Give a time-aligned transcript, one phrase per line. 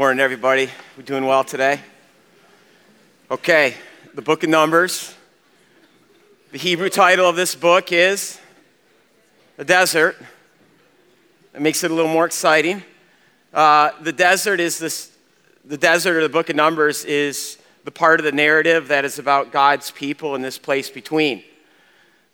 [0.00, 0.70] Morning, everybody.
[0.96, 1.78] We're doing well today.
[3.30, 3.74] Okay,
[4.14, 5.14] the book of Numbers.
[6.52, 8.40] The Hebrew title of this book is
[9.58, 10.16] The Desert.
[11.54, 12.82] It makes it a little more exciting.
[13.52, 15.14] Uh, the desert is this,
[15.66, 19.18] the desert or the book of Numbers is the part of the narrative that is
[19.18, 21.44] about God's people in this place between.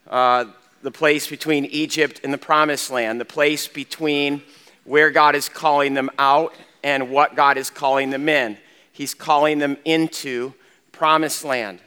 [0.06, 0.44] Uh,
[0.82, 4.40] the place between Egypt and the promised land, the place between
[4.84, 6.54] where God is calling them out
[6.86, 8.56] and what God is calling them in.
[8.92, 10.54] He's calling them into
[10.92, 11.80] promised land.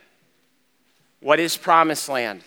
[1.21, 2.41] What is promised land?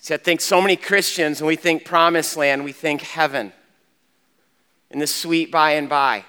[0.00, 3.52] See, I think so many Christians, when we think promised land, we think heaven
[4.90, 6.24] in the sweet by and by.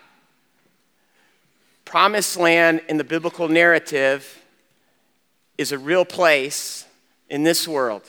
[1.85, 4.43] Promised land in the biblical narrative
[5.57, 6.85] is a real place
[7.29, 8.03] in this world.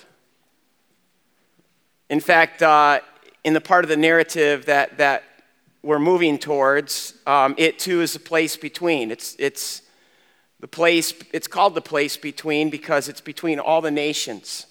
[2.11, 2.99] In fact, uh,
[3.45, 5.23] in the part of the narrative that, that
[5.85, 9.11] we're moving towards, um, it too is a place between.
[9.11, 9.83] It's, it's
[10.61, 14.67] the place, it's called the place between because it's between all the nations.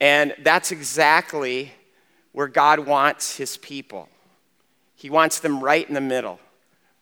[0.00, 1.72] And that's exactly
[2.32, 4.08] where God wants his people.
[4.94, 6.40] He wants them right in the middle,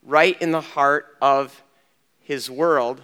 [0.03, 1.63] right in the heart of
[2.21, 3.01] his world,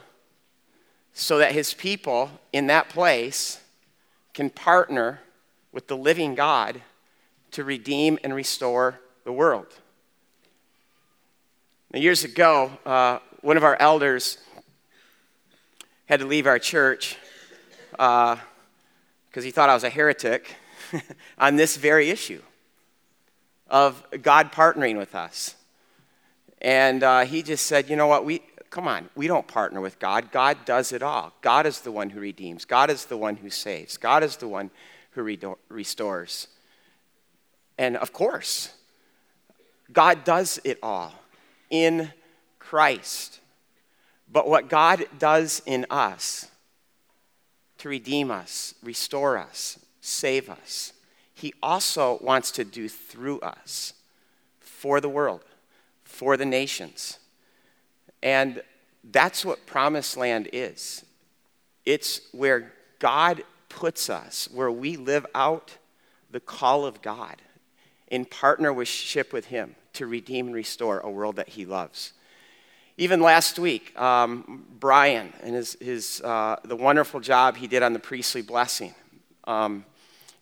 [1.12, 3.60] so that his people in that place
[4.32, 5.20] can partner
[5.70, 6.82] with the living God
[7.52, 9.66] to redeem and restore the world.
[11.92, 14.38] Now, years ago, uh, one of our elders
[16.06, 17.16] had to leave our church
[17.90, 18.38] because
[19.36, 20.56] uh, he thought I was a heretic
[21.38, 22.42] on this very issue
[23.68, 25.54] of God partnering with us.
[26.60, 29.98] And uh, he just said, you know what, we, come on, we don't partner with
[29.98, 30.32] God.
[30.32, 31.32] God does it all.
[31.40, 34.48] God is the one who redeems, God is the one who saves, God is the
[34.48, 34.70] one
[35.12, 36.48] who re- restores.
[37.78, 38.73] And of course,
[39.92, 41.12] God does it all
[41.70, 42.12] in
[42.58, 43.40] Christ.
[44.30, 46.48] But what God does in us
[47.78, 50.92] to redeem us, restore us, save us,
[51.34, 53.94] He also wants to do through us
[54.60, 55.44] for the world,
[56.02, 57.18] for the nations.
[58.22, 58.62] And
[59.10, 61.04] that's what promised land is
[61.84, 65.76] it's where God puts us, where we live out
[66.30, 67.36] the call of God
[68.14, 72.12] in partnership with Him to redeem and restore a world that He loves.
[72.96, 77.92] Even last week, um, Brian and his, his, uh, the wonderful job he did on
[77.92, 78.94] the priestly blessing.
[79.44, 79.84] Um,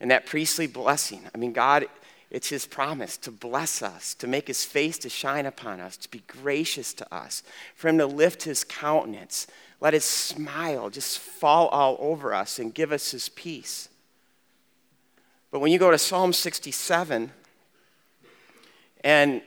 [0.01, 1.87] and that priestly blessing, I mean, God,
[2.31, 6.11] it's His promise to bless us, to make His face to shine upon us, to
[6.11, 7.43] be gracious to us,
[7.75, 9.47] for Him to lift His countenance,
[9.81, 13.89] let His smile just fall all over us and give us His peace.
[15.51, 17.31] But when you go to Psalm 67,
[19.05, 19.43] and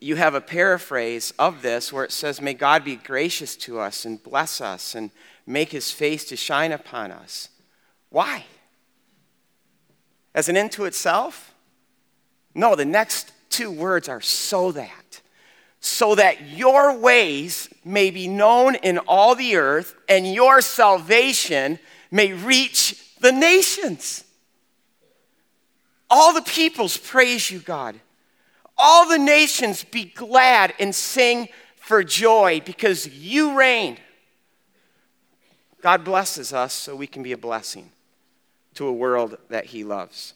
[0.00, 4.04] you have a paraphrase of this where it says, May God be gracious to us
[4.04, 5.10] and bless us and
[5.46, 7.48] make his face to shine upon us.
[8.10, 8.44] Why?
[10.34, 11.54] As an end to itself?
[12.54, 15.20] No, the next two words are so that.
[15.80, 21.78] So that your ways may be known in all the earth and your salvation
[22.10, 24.24] may reach the nations.
[26.10, 28.00] All the peoples praise you, God.
[28.78, 33.98] All the nations be glad and sing for joy because you reign.
[35.80, 37.90] God blesses us so we can be a blessing
[38.74, 40.34] to a world that He loves.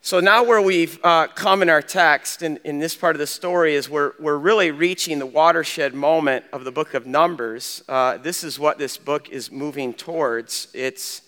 [0.00, 3.26] So now, where we've uh, come in our text, in, in this part of the
[3.26, 7.82] story, is we're, we're really reaching the watershed moment of the book of Numbers.
[7.88, 11.22] Uh, this is what this book is moving towards it's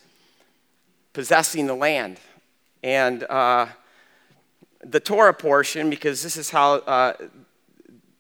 [1.13, 2.19] possessing the land.
[2.83, 3.67] And uh,
[4.85, 7.15] the Torah portion, because this is how uh,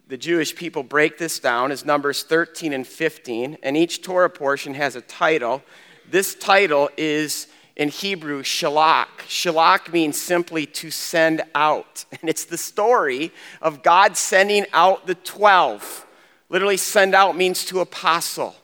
[0.08, 3.58] the Jewish people break this down, is Numbers 13 and 15.
[3.62, 5.62] And each Torah portion has a title.
[6.10, 9.06] This title is in Hebrew, shalach.
[9.26, 12.04] Shalach means simply to send out.
[12.20, 13.32] And it's the story
[13.62, 16.06] of God sending out the 12.
[16.50, 18.54] Literally, send out means to apostle.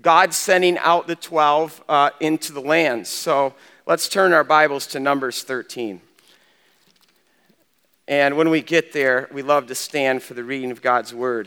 [0.00, 3.06] God sending out the 12 uh, into the land.
[3.06, 3.54] So
[3.86, 6.00] let's turn our Bibles to Numbers 13.
[8.08, 11.46] And when we get there, we love to stand for the reading of God's word.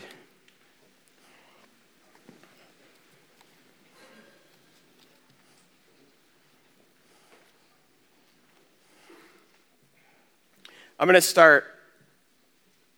[10.99, 11.65] I'm going to start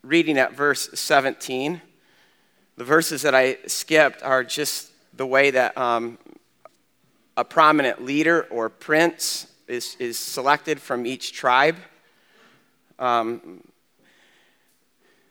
[0.02, 1.82] reading at verse 17.
[2.76, 6.18] The verses that I skipped are just the way that um,
[7.38, 11.78] a prominent leader or prince is, is selected from each tribe.
[13.04, 13.62] Um,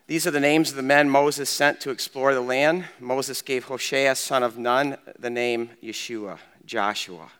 [0.05, 2.85] These are the names of the men Moses sent to explore the land.
[2.99, 6.37] Moses gave Hoshea, son of Nun, the name Yeshua,
[6.67, 7.31] Joshua.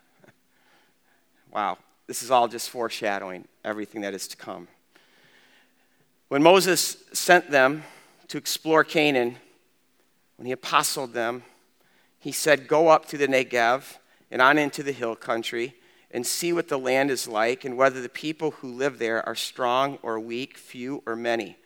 [1.51, 1.77] Wow,
[2.07, 4.68] this is all just foreshadowing everything that is to come.
[6.30, 7.83] When Moses sent them
[8.30, 9.35] to explore Canaan,
[10.38, 11.44] when he apostled them,
[12.18, 13.97] he said, Go up to the Negev
[14.31, 15.75] and on into the hill country
[16.13, 19.36] and see what the land is like and whether the people who live there are
[19.36, 21.57] strong or weak, few or many.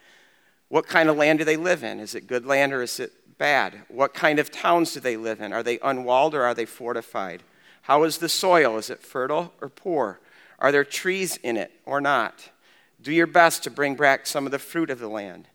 [0.70, 2.00] What kind of land do they live in?
[2.00, 3.82] Is it good land or is it bad?
[3.90, 5.52] What kind of towns do they live in?
[5.52, 7.44] Are they unwalled or are they fortified?
[7.84, 8.78] How is the soil?
[8.78, 10.20] Is it fertile or poor?
[10.60, 12.50] Are there trees in it or not?
[13.02, 15.48] Do your best to bring back some of the fruit of the land.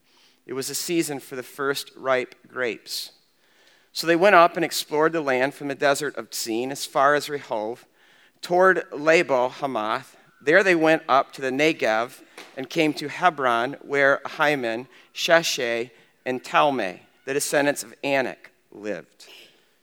[0.46, 3.12] It was a season for the first ripe grapes.
[3.92, 7.14] So they went up and explored the land from the desert of Zin as far
[7.14, 7.78] as Rehob,
[8.42, 10.16] toward Lebo Hamath.
[10.40, 12.20] There they went up to the Negev
[12.56, 15.90] and came to Hebron, where Ahiman, Sheshai,
[16.26, 19.26] and Talmai, the descendants of Anak, lived.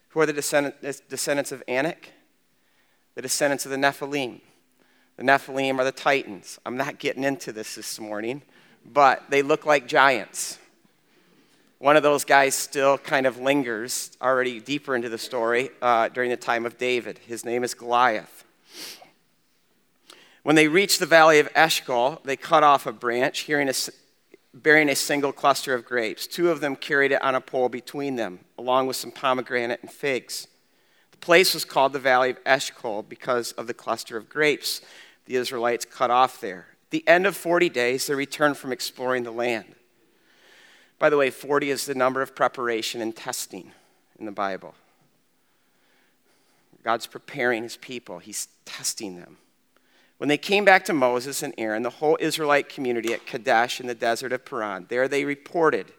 [0.10, 2.12] Who are the descendants of Anak?
[3.16, 4.42] The descendants of the Nephilim.
[5.18, 6.60] The Nephilim are the Titans.
[6.66, 8.42] I'm not getting into this this morning,
[8.86, 10.60] but they look like giants.
[11.78, 16.30] One of those guys still kind of lingers already deeper into the story uh, during
[16.30, 17.20] the time of David.
[17.20, 18.44] His name is Goliath.
[20.50, 23.74] When they reached the valley of Eshcol, they cut off a branch, a,
[24.52, 26.26] bearing a single cluster of grapes.
[26.26, 29.92] Two of them carried it on a pole between them, along with some pomegranate and
[29.92, 30.48] figs.
[31.12, 34.82] The place was called the valley of Eshcol because of the cluster of grapes
[35.28, 36.66] the Israelites cut off there.
[36.86, 39.76] At the end of 40 days, they returned from exploring the land.
[40.98, 43.72] By the way, 40 is the number of preparation and testing
[44.18, 44.74] in the Bible.
[46.84, 49.38] God's preparing his people, he's testing them.
[50.20, 53.88] When they came back to Moses and Aaron, the whole Israelite community at Kadesh in
[53.88, 55.94] the desert of Paran, there they reported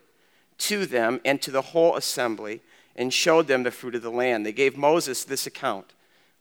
[0.58, 2.60] to them and to the whole assembly
[2.94, 4.44] and showed them the fruit of the land.
[4.44, 5.94] They gave Moses this account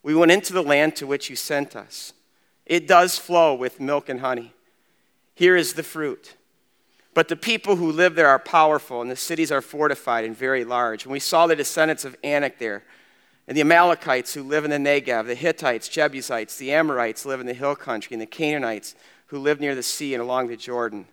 [0.03, 2.11] We went into the land to which you sent us.
[2.65, 4.53] It does flow with milk and honey.
[5.33, 6.35] Here is the fruit.
[7.13, 10.65] But the people who live there are powerful, and the cities are fortified and very
[10.65, 11.03] large.
[11.03, 12.83] And we saw the descendants of Anak there,
[13.49, 17.47] and the Amalekites who live in the Negev, the Hittites, Jebusites, the Amorites live in
[17.47, 18.93] the hill country, and the Canaanites
[19.25, 21.07] who live near the sea and along the Jordan.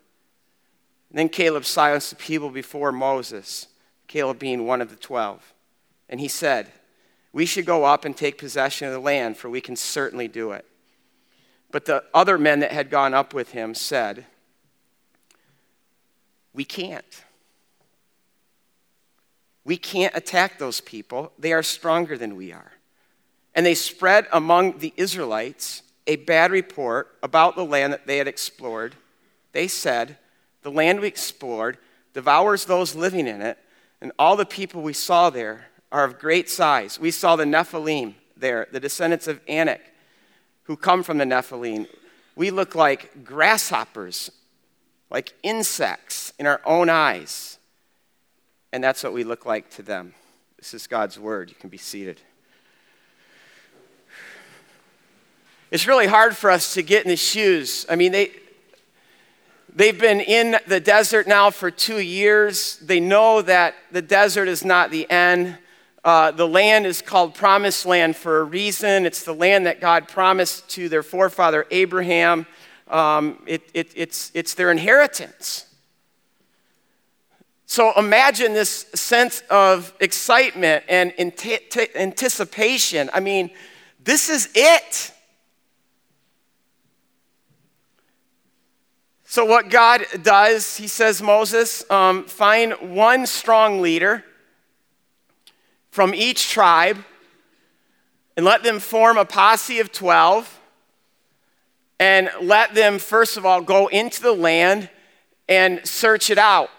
[1.08, 3.68] And then Caleb silenced the people before Moses,
[4.06, 5.54] Caleb being one of the twelve.
[6.10, 6.70] And he said,
[7.32, 10.52] We should go up and take possession of the land, for we can certainly do
[10.52, 10.66] it.
[11.72, 14.26] But the other men that had gone up with him said,
[16.52, 17.24] We can't.
[19.66, 21.32] We can't attack those people.
[21.38, 22.72] They are stronger than we are.
[23.52, 28.28] And they spread among the Israelites a bad report about the land that they had
[28.28, 28.94] explored.
[29.50, 30.18] They said,
[30.62, 31.78] The land we explored
[32.14, 33.58] devours those living in it,
[34.00, 37.00] and all the people we saw there are of great size.
[37.00, 39.80] We saw the Nephilim there, the descendants of Anak
[40.66, 41.88] who come from the Nephilim,
[42.34, 44.30] we look like grasshoppers,
[45.10, 47.55] like insects in our own eyes.
[48.76, 50.12] And that's what we look like to them.
[50.58, 51.48] This is God's word.
[51.48, 52.20] You can be seated.
[55.70, 57.86] It's really hard for us to get in the shoes.
[57.88, 58.32] I mean, they,
[59.74, 62.76] they've been in the desert now for two years.
[62.80, 65.56] They know that the desert is not the end.
[66.04, 69.06] Uh, the land is called Promised Land for a reason.
[69.06, 72.46] It's the land that God promised to their forefather Abraham.
[72.88, 75.65] Um, it, it, it's, it's their inheritance.
[77.66, 83.10] So imagine this sense of excitement and anticipation.
[83.12, 83.50] I mean,
[84.02, 85.12] this is it.
[89.28, 94.24] So, what God does, he says, Moses, um, find one strong leader
[95.90, 97.04] from each tribe
[98.36, 100.60] and let them form a posse of 12
[101.98, 104.88] and let them, first of all, go into the land
[105.48, 106.70] and search it out.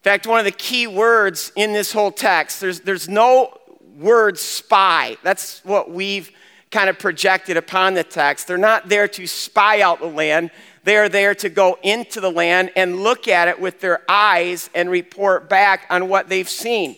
[0.00, 3.54] In fact, one of the key words in this whole text, there's, there's no
[3.98, 5.18] word spy.
[5.22, 6.30] That's what we've
[6.70, 8.46] kind of projected upon the text.
[8.46, 10.52] They're not there to spy out the land,
[10.84, 14.70] they are there to go into the land and look at it with their eyes
[14.74, 16.96] and report back on what they've seen.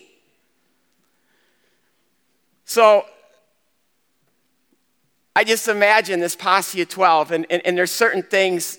[2.65, 3.05] So
[5.35, 8.79] I just imagine this posse of 12, and, and, and there's certain things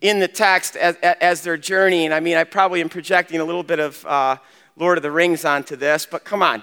[0.00, 2.12] in the text as, as they're journeying.
[2.12, 4.36] I mean, I probably am projecting a little bit of uh,
[4.76, 6.62] Lord of the Rings onto this, but come on.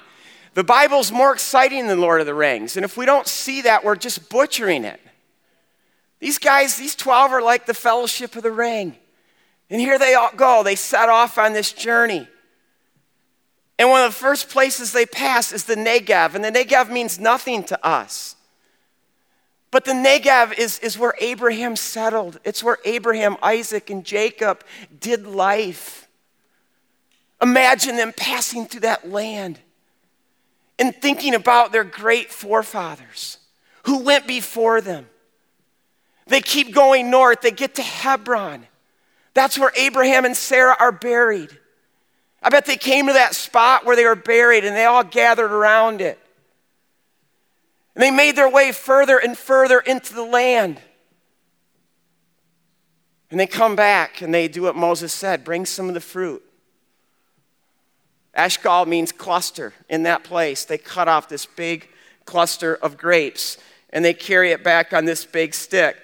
[0.53, 3.83] The Bible's more exciting than Lord of the Rings, and if we don't see that,
[3.83, 4.99] we're just butchering it.
[6.19, 8.95] These guys, these 12 are like the fellowship of the ring.
[9.69, 10.63] And here they all go.
[10.63, 12.27] They set off on this journey.
[13.77, 16.35] And one of the first places they pass is the Negev.
[16.35, 18.37] And the Negev means nothing to us.
[19.73, 22.39] But the Negev is, is where Abraham settled.
[22.43, 24.63] It's where Abraham, Isaac, and Jacob
[24.99, 26.07] did life.
[27.41, 29.59] Imagine them passing through that land
[30.77, 33.39] and thinking about their great forefathers
[33.85, 35.07] who went before them.
[36.27, 38.67] They keep going north, they get to Hebron.
[39.33, 41.49] That's where Abraham and Sarah are buried.
[42.43, 45.51] I bet they came to that spot where they were buried and they all gathered
[45.51, 46.19] around it.
[47.95, 50.79] And they made their way further and further into the land.
[53.29, 56.43] And they come back and they do what Moses said bring some of the fruit.
[58.35, 60.65] Eshcol means cluster in that place.
[60.65, 61.87] They cut off this big
[62.25, 63.57] cluster of grapes
[63.91, 65.97] and they carry it back on this big stick.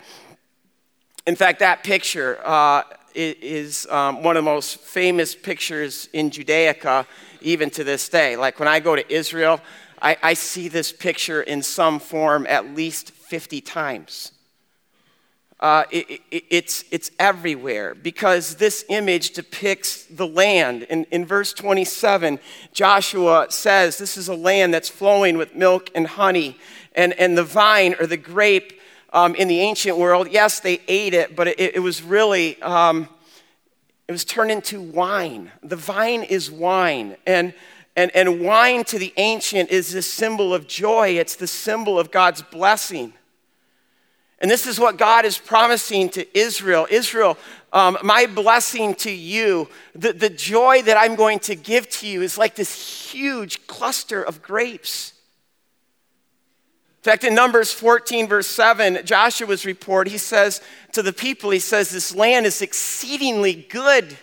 [1.25, 7.05] In fact, that picture uh, is um, one of the most famous pictures in Judaica,
[7.41, 8.35] even to this day.
[8.35, 9.59] Like when I go to Israel,
[10.01, 14.31] I, I see this picture in some form at least 50 times.
[15.59, 20.83] Uh, it, it, it's, it's everywhere because this image depicts the land.
[20.83, 22.39] In, in verse 27,
[22.71, 26.57] Joshua says this is a land that's flowing with milk and honey,
[26.95, 28.79] and, and the vine or the grape
[29.11, 33.09] um, in the ancient world, yes, they ate it, but it, it was really, um,
[34.07, 35.51] it was turned into wine.
[35.63, 37.17] The vine is wine.
[37.25, 37.53] And
[37.99, 42.11] and, and wine to the ancient is the symbol of joy, it's the symbol of
[42.11, 43.11] God's blessing.
[44.39, 46.87] And this is what God is promising to Israel.
[46.89, 47.37] Israel,
[47.73, 52.21] um, my blessing to you, the, the joy that I'm going to give to you
[52.21, 55.11] is like this huge cluster of grapes.
[56.99, 60.61] In fact, in Numbers 14, verse 7, Joshua's report, he says
[60.93, 64.17] to the people, he says, This land is exceedingly good.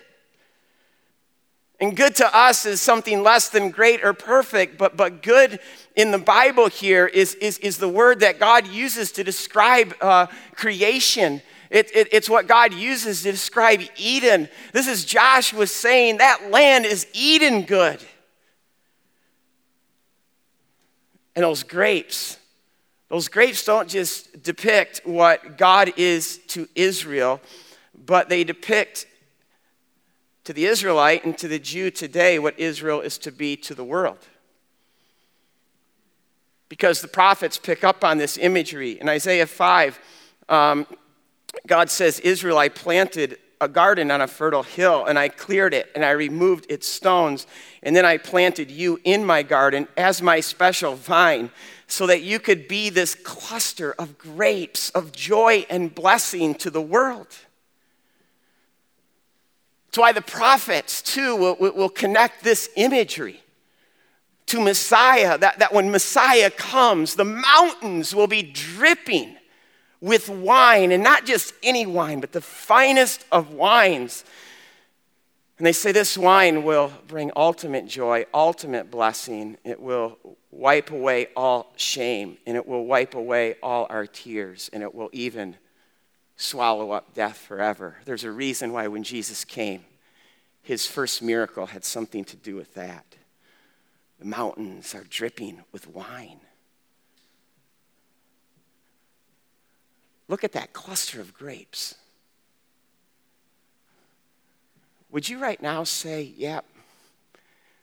[1.79, 5.61] And good to us is something less than great or perfect, but, but good
[5.95, 10.27] in the Bible here is, is, is the word that God uses to describe uh,
[10.55, 11.43] creation.
[11.69, 14.49] It, it, it's what God uses to describe Eden.
[14.73, 18.01] This is Joshua saying that land is Eden good.
[21.35, 22.39] And those grapes,
[23.11, 27.43] those grapes don't just depict what God is to Israel,
[28.07, 29.07] but they depict
[30.47, 33.83] to the Israelite and to the Jew today what Israel is to be to the
[33.83, 34.19] world.
[36.69, 39.01] Because the prophets pick up on this imagery.
[39.01, 39.99] In Isaiah 5,
[40.49, 40.87] um,
[41.67, 45.91] God says, Israel, I planted a garden on a fertile hill, and I cleared it,
[45.97, 47.49] and I removed its stones,
[47.83, 51.51] and then I planted you in my garden as my special vine,
[51.89, 56.83] so that you could be this cluster of grapes of joy and blessing to the
[56.83, 57.29] world.
[59.87, 63.43] That's why the prophets, too, will, will connect this imagery
[64.47, 69.37] to Messiah, that, that when Messiah comes, the mountains will be dripping
[70.01, 74.25] with wine, and not just any wine, but the finest of wines.
[75.59, 79.57] And they say this wine will bring ultimate joy, ultimate blessing.
[79.65, 80.19] It will
[80.51, 85.11] wipe away all shame, and it will wipe away all our tears, and it will
[85.13, 85.57] even
[86.37, 87.97] swallow up death forever.
[88.05, 89.85] There's a reason why when Jesus came,
[90.63, 93.17] his first miracle had something to do with that.
[94.19, 96.41] The mountains are dripping with wine.
[100.29, 101.95] Look at that cluster of grapes.
[105.11, 107.41] Would you right now say, yep, yeah,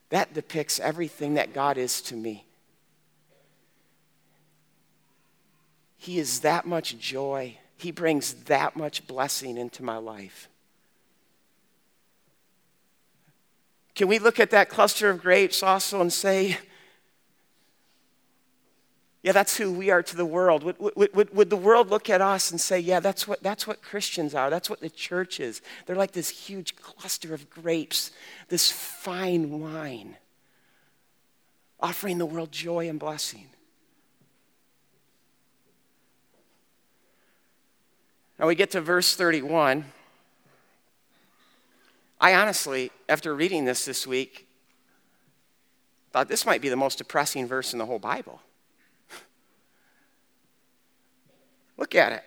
[0.10, 2.46] that depicts everything that God is to me?
[5.98, 10.50] He is that much joy he brings that much blessing into my life.
[13.94, 16.58] Can we look at that cluster of grapes also and say,
[19.22, 20.64] yeah, that's who we are to the world.
[20.64, 23.82] Would, would, would, the world look at us and say, yeah, that's what, that's what
[23.82, 24.50] Christians are.
[24.50, 25.62] That's what the church is.
[25.86, 28.12] They're like this huge cluster of grapes,
[28.50, 30.18] this fine wine,
[31.80, 33.48] offering the world joy and blessing.
[38.40, 39.86] Now we get to verse 31.
[42.20, 44.48] I honestly, after reading this this week,
[46.12, 48.42] thought this might be the most depressing verse in the whole Bible.
[51.78, 52.24] Look at it.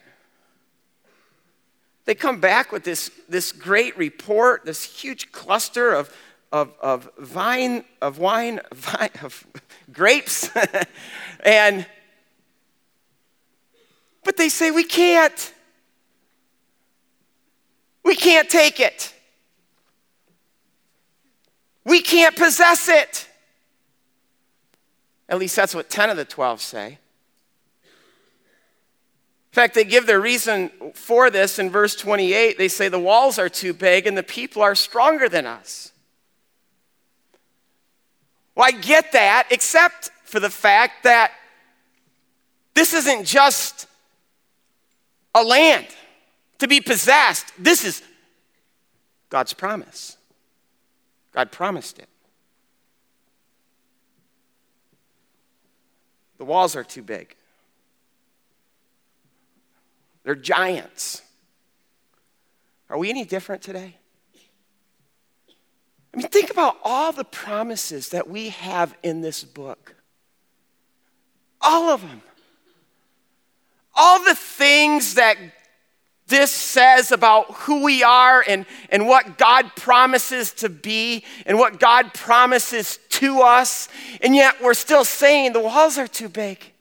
[2.04, 6.14] They come back with this, this great report, this huge cluster of,
[6.52, 9.44] of, of vine, of wine, vine, of
[9.92, 10.50] grapes,
[11.40, 11.86] and
[14.24, 15.52] but they say we can't.
[18.06, 19.12] We can't take it.
[21.84, 23.28] We can't possess it.
[25.28, 26.86] At least that's what 10 of the 12 say.
[26.86, 26.98] In
[29.50, 32.56] fact, they give their reason for this in verse 28.
[32.56, 35.90] They say the walls are too big and the people are stronger than us.
[38.54, 41.32] Well, I get that, except for the fact that
[42.74, 43.88] this isn't just
[45.34, 45.88] a land
[46.58, 47.52] to be possessed.
[47.58, 48.02] This is
[49.28, 50.16] God's promise.
[51.32, 52.08] God promised it.
[56.38, 57.34] The walls are too big.
[60.24, 61.22] They're giants.
[62.90, 63.96] Are we any different today?
[66.12, 69.94] I mean, think about all the promises that we have in this book.
[71.60, 72.22] All of them.
[73.94, 75.36] All the things that
[76.28, 81.78] this says about who we are and, and what God promises to be and what
[81.78, 83.88] God promises to us.
[84.22, 86.72] And yet we're still saying the walls are too big.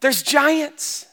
[0.00, 1.06] There's giants.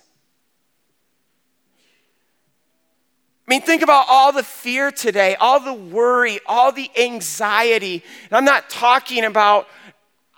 [3.45, 8.01] I mean, think about all the fear today, all the worry, all the anxiety.
[8.29, 9.67] And I'm not talking about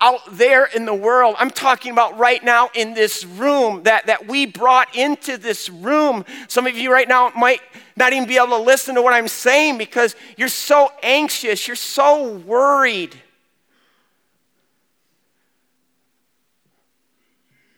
[0.01, 1.35] out there in the world.
[1.39, 6.25] I'm talking about right now in this room that, that we brought into this room.
[6.47, 7.61] Some of you right now might
[7.95, 11.75] not even be able to listen to what I'm saying because you're so anxious, you're
[11.75, 13.15] so worried.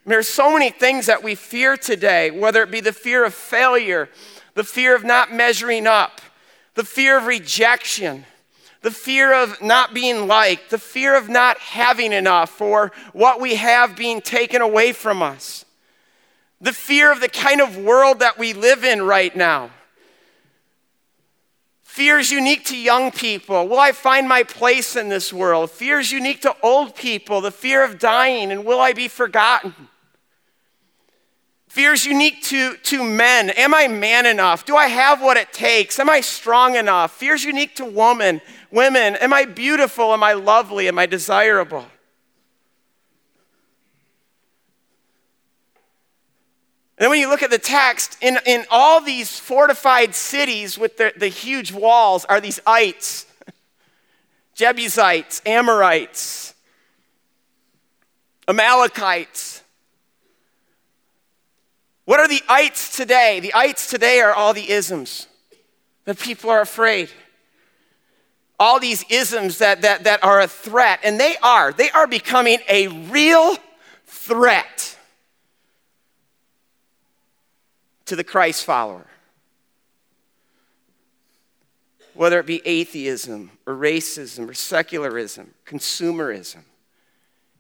[0.06, 4.10] There's so many things that we fear today, whether it be the fear of failure,
[4.54, 6.22] the fear of not measuring up,
[6.76, 8.26] the fear of rejection
[8.88, 13.56] the fear of not being liked, the fear of not having enough, or what we
[13.56, 15.66] have being taken away from us,
[16.62, 19.70] the fear of the kind of world that we live in right now.
[21.84, 23.68] Fear is unique to young people.
[23.68, 25.70] Will I find my place in this world?
[25.70, 27.42] Fear is unique to old people.
[27.42, 29.90] The fear of dying, and will I be forgotten?
[31.78, 33.52] Fear is unique to, to men.
[33.52, 34.66] Am I man enough?
[34.66, 36.00] Do I have what it takes?
[36.00, 37.16] Am I strong enough?
[37.16, 39.16] Fear is unique to woman, women.
[39.18, 40.12] Am I beautiful?
[40.12, 40.88] Am I lovely?
[40.88, 41.86] Am I desirable?
[46.98, 50.98] And then when you look at the text, in, in all these fortified cities with
[50.98, 53.28] the, the huge walls are these ites,
[54.56, 56.56] Jebusites, Amorites,
[58.48, 59.62] Amalekites.
[62.08, 63.42] What are the ites today?
[63.42, 65.28] The ites today are all the isms
[66.06, 67.10] that people are afraid.
[68.58, 71.74] All these isms that, that, that are a threat, and they are.
[71.74, 73.58] They are becoming a real
[74.06, 74.98] threat
[78.06, 79.06] to the Christ follower.
[82.14, 86.62] Whether it be atheism or racism or secularism, consumerism,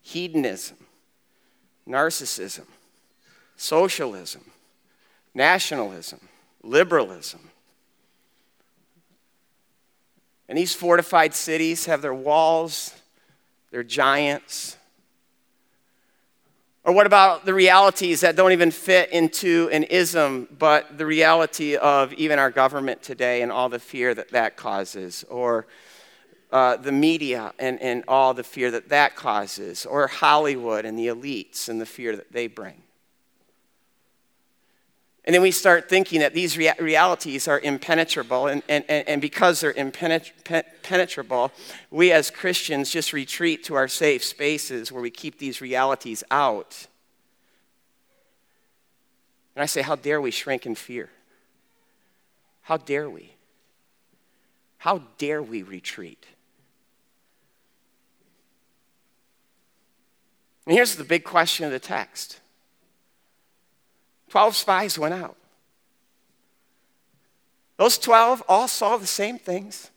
[0.04, 0.78] hedonism,
[1.86, 2.64] narcissism
[3.58, 4.46] socialism,
[5.34, 6.20] nationalism,
[6.64, 7.50] liberalism.
[10.48, 12.94] And these fortified cities have their walls,
[13.72, 14.78] their giants.
[16.86, 21.76] Or what about the realities that don't even fit into an ism, but the reality
[21.76, 25.26] of even our government today and all the fear that that causes?
[25.30, 25.68] Or
[26.50, 29.86] uh, the media and, and all the fear that that causes?
[29.86, 32.84] Or Hollywood and the elites and the fear that they bring?
[35.28, 38.48] And then we start thinking that these rea- realities are impenetrable.
[38.48, 41.52] And, and, and because they're impenetrable,
[41.92, 46.88] we as Christians just retreat to our safe spaces where we keep these realities out.
[49.54, 51.10] And I say, how dare we shrink in fear?
[52.62, 53.34] How dare we?
[54.78, 56.26] How dare we retreat?
[60.66, 62.40] And here's the big question of the text
[64.30, 65.36] 12 spies went out.
[67.78, 69.92] Those 12 all saw the same things,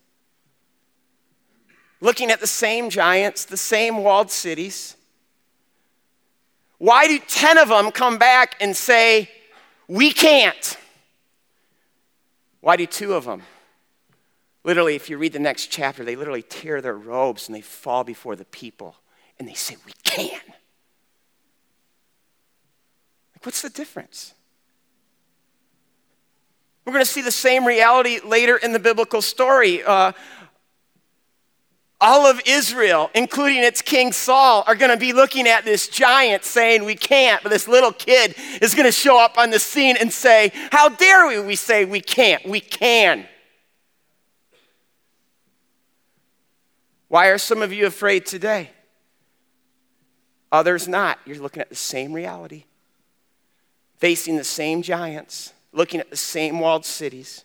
[2.00, 4.96] looking at the same giants, the same walled cities.
[6.78, 9.30] Why do 10 of them come back and say,
[9.88, 10.76] We can't?
[12.60, 13.42] Why do two of them?
[14.62, 18.04] Literally, if you read the next chapter, they literally tear their robes and they fall
[18.04, 18.96] before the people
[19.38, 20.40] and they say, We can.
[23.42, 24.34] What's the difference?
[26.84, 29.82] We're going to see the same reality later in the biblical story.
[29.82, 30.12] Uh,
[32.00, 36.44] all of Israel, including its king Saul, are going to be looking at this giant
[36.44, 37.42] saying, We can't.
[37.42, 40.88] But this little kid is going to show up on the scene and say, How
[40.88, 41.40] dare we?
[41.40, 42.44] We say, We can't.
[42.46, 43.26] We can.
[47.08, 48.70] Why are some of you afraid today?
[50.50, 51.18] Others not.
[51.26, 52.64] You're looking at the same reality,
[54.00, 57.44] facing the same giants, looking at the same walled cities.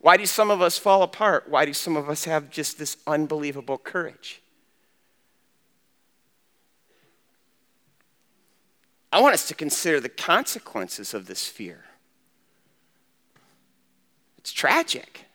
[0.00, 1.48] Why do some of us fall apart?
[1.48, 4.40] Why do some of us have just this unbelievable courage?
[9.12, 11.84] I want us to consider the consequences of this fear.
[14.38, 15.27] It's tragic.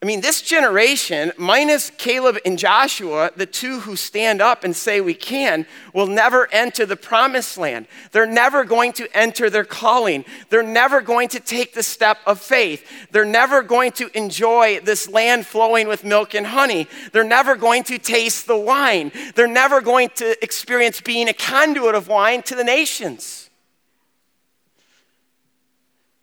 [0.00, 5.00] I mean, this generation, minus Caleb and Joshua, the two who stand up and say
[5.00, 7.88] we can, will never enter the promised land.
[8.12, 10.24] They're never going to enter their calling.
[10.50, 12.88] They're never going to take the step of faith.
[13.10, 16.86] They're never going to enjoy this land flowing with milk and honey.
[17.10, 19.10] They're never going to taste the wine.
[19.34, 23.50] They're never going to experience being a conduit of wine to the nations.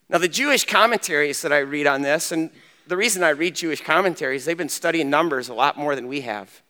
[0.07, 2.51] Now, the Jewish commentaries that I read on this, and
[2.87, 6.21] the reason I read Jewish commentaries, they've been studying numbers a lot more than we
[6.21, 6.61] have.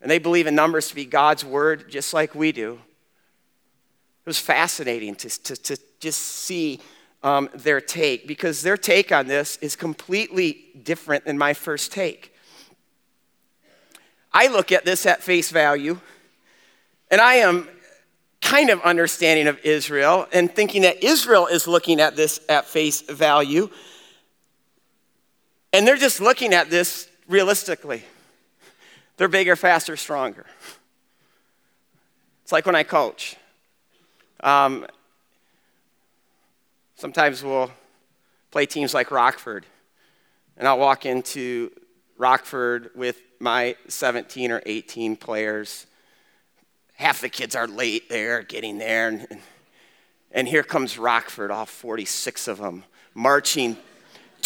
[0.00, 2.74] And they believe in numbers to be God's word just like we do.
[2.74, 6.80] It was fascinating to, to, to just see
[7.22, 12.34] um, their take because their take on this is completely different than my first take.
[14.32, 15.98] I look at this at face value,
[17.10, 17.68] and I am
[18.40, 23.00] kind of understanding of Israel and thinking that Israel is looking at this at face
[23.00, 23.68] value.
[25.72, 28.02] And they're just looking at this realistically.
[29.16, 30.46] They're bigger, faster, stronger.
[32.42, 33.36] It's like when I coach.
[34.40, 34.86] Um,
[36.96, 37.70] sometimes we'll
[38.50, 39.66] play teams like Rockford,
[40.56, 41.70] and I'll walk into
[42.16, 45.86] Rockford with my 17 or 18 players.
[46.94, 49.40] Half the kids are late there, getting there, and,
[50.32, 53.76] and here comes Rockford, all 46 of them, marching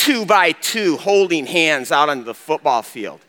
[0.02, 3.20] two by two holding hands out on the football field.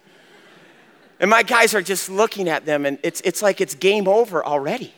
[1.19, 4.43] And my guys are just looking at them, and it's, it's like it's game over
[4.43, 4.91] already.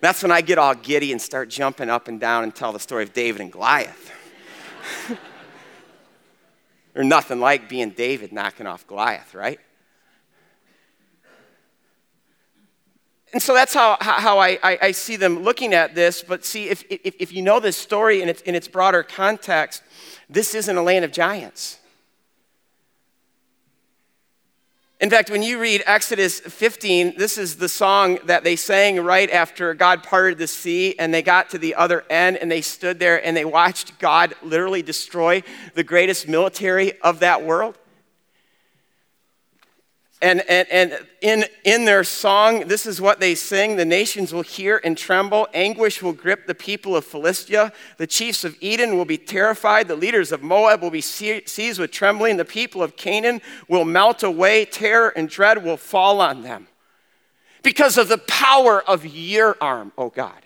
[0.00, 2.78] That's when I get all giddy and start jumping up and down and tell the
[2.78, 4.12] story of David and Goliath.
[6.92, 9.58] There's nothing like being David knocking off Goliath, right?
[13.32, 16.22] And so that's how, how I, I, see them looking at this.
[16.22, 19.82] But see, if, if, if you know this story in its, in its broader context,
[20.30, 21.78] this isn't a land of giants.
[25.00, 29.30] In fact, when you read Exodus 15, this is the song that they sang right
[29.30, 32.98] after God parted the sea and they got to the other end and they stood
[32.98, 37.78] there and they watched God literally destroy the greatest military of that world.
[40.20, 44.42] And, and, and in, in their song, this is what they sing The nations will
[44.42, 45.46] hear and tremble.
[45.54, 47.72] Anguish will grip the people of Philistia.
[47.98, 49.86] The chiefs of Edom will be terrified.
[49.86, 52.36] The leaders of Moab will be seized with trembling.
[52.36, 54.64] The people of Canaan will melt away.
[54.64, 56.66] Terror and dread will fall on them
[57.62, 60.42] because of the power of your arm, O oh God.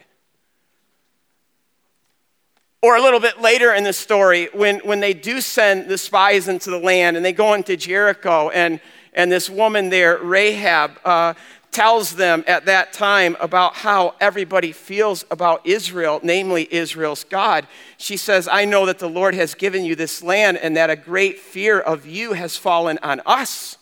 [2.82, 6.48] Or a little bit later in the story, when, when they do send the spies
[6.48, 8.80] into the land and they go into Jericho and
[9.12, 11.34] and this woman there, Rahab, uh,
[11.72, 17.66] tells them at that time about how everybody feels about Israel, namely Israel's God.
[17.96, 20.96] She says, I know that the Lord has given you this land and that a
[20.96, 23.78] great fear of you has fallen on us.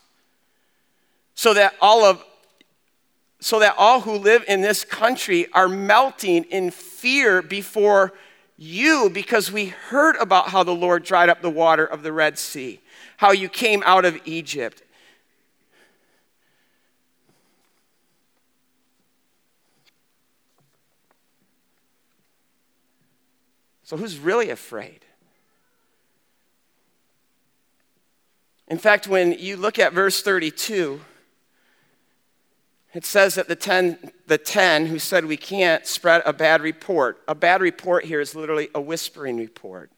[1.35, 2.25] So that all of
[3.43, 8.13] so that all who live in this country are melting in fear before
[8.59, 12.39] you because we heard about how the Lord dried up the water of the Red
[12.39, 12.81] Sea,
[13.17, 14.83] how you came out of Egypt
[23.91, 25.05] So, who's really afraid?
[28.69, 31.01] In fact, when you look at verse 32,
[32.95, 37.21] it says that the 10, the 10 who said we can't spread a bad report.
[37.27, 39.91] A bad report here is literally a whispering report,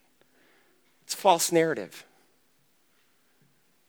[1.02, 2.06] it's false narrative.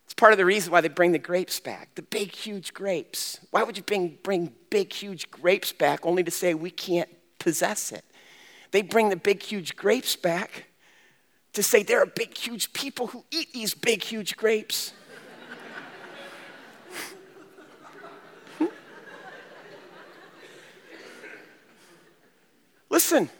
[0.04, 3.40] It's part of the reason why they bring the grapes back, the big, huge grapes.
[3.52, 7.90] Why would you bring, bring big, huge grapes back only to say we can't possess
[7.90, 8.04] it?
[8.74, 10.64] They bring the big, huge grapes back
[11.52, 14.92] to say there are big, huge people who eat these big, huge grapes.
[22.90, 23.30] Listen,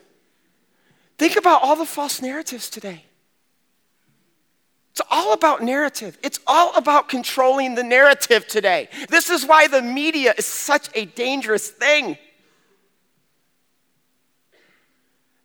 [1.19, 3.03] think about all the false narratives today.
[4.93, 6.17] It's all about narrative.
[6.23, 8.89] It's all about controlling the narrative today.
[9.09, 12.19] This is why the media is such a dangerous thing.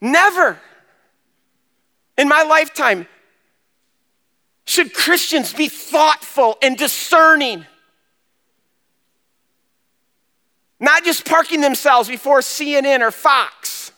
[0.01, 0.59] Never
[2.17, 3.07] in my lifetime
[4.65, 7.65] should Christians be thoughtful and discerning?
[10.79, 13.91] Not just parking themselves before CNN or Fox.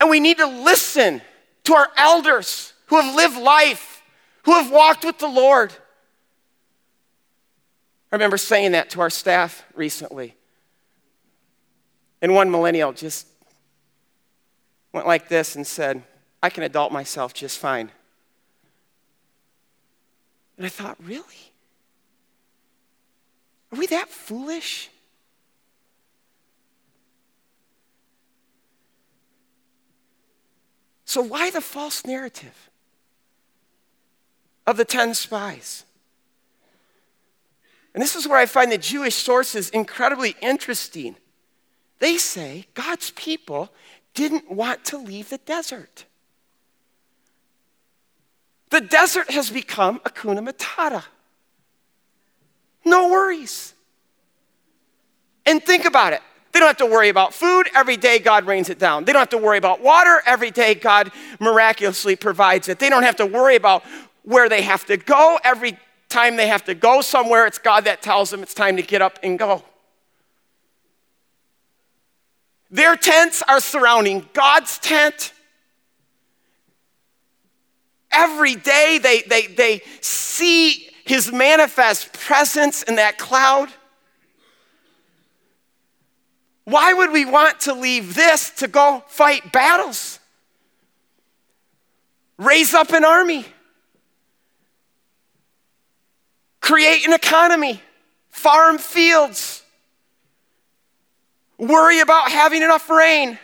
[0.00, 1.22] And we need to listen
[1.64, 4.02] to our elders who have lived life,
[4.42, 5.72] who have walked with the Lord.
[8.12, 10.34] I remember saying that to our staff recently.
[12.24, 13.26] And one millennial just
[14.94, 16.02] went like this and said,
[16.42, 17.90] I can adult myself just fine.
[20.56, 21.52] And I thought, really?
[23.70, 24.88] Are we that foolish?
[31.04, 32.70] So, why the false narrative
[34.66, 35.84] of the 10 spies?
[37.92, 41.16] And this is where I find the Jewish sources incredibly interesting.
[42.04, 43.70] They say God's people
[44.12, 46.04] didn't want to leave the desert.
[48.68, 51.04] The desert has become Hakuna Matata.
[52.84, 53.72] No worries.
[55.46, 56.20] And think about it.
[56.52, 57.70] They don't have to worry about food.
[57.74, 59.06] Every day, God rains it down.
[59.06, 60.20] They don't have to worry about water.
[60.26, 62.78] Every day, God miraculously provides it.
[62.78, 63.82] They don't have to worry about
[64.24, 65.38] where they have to go.
[65.42, 65.78] Every
[66.10, 69.00] time they have to go somewhere, it's God that tells them it's time to get
[69.00, 69.62] up and go.
[72.74, 75.32] Their tents are surrounding God's tent
[78.10, 83.68] every day they, they, they see his manifest presence in that cloud.
[86.64, 90.18] Why would we want to leave this to go fight battles?
[92.38, 93.46] Raise up an army,
[96.60, 97.80] create an economy,
[98.32, 99.63] farm fields,
[101.58, 103.38] worry about having enough rain,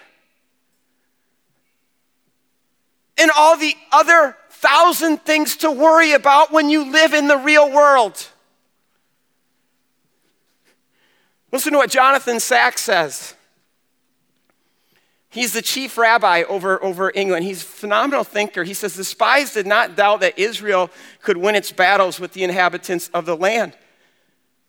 [3.19, 7.71] and all the other thousand things to worry about when you live in the real
[7.71, 8.29] world.
[11.53, 13.35] Listen to what Jonathan Sacks says.
[15.31, 17.45] He's the chief rabbi over, over England.
[17.45, 18.65] He's a phenomenal thinker.
[18.65, 20.91] He says the spies did not doubt that Israel
[21.23, 23.77] could win its battles with the inhabitants of the land.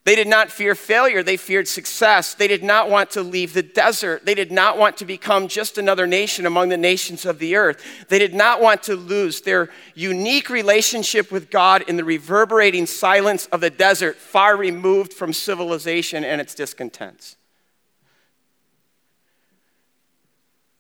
[0.04, 2.34] They did not fear failure, they feared success.
[2.34, 4.26] They did not want to leave the desert.
[4.26, 7.84] They did not want to become just another nation among the nations of the earth.
[8.10, 13.46] They did not want to lose their unique relationship with God in the reverberating silence
[13.48, 17.36] of the desert, far removed from civilization and its discontents.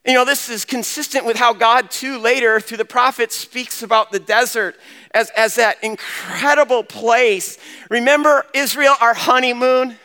[0.04, 4.12] You know, this is consistent with how God, too, later through the prophets, speaks about
[4.12, 4.76] the desert
[5.14, 7.58] as, as that incredible place.
[7.90, 9.96] Remember Israel, our honeymoon?